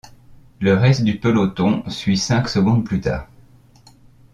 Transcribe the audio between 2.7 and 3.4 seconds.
plus tard.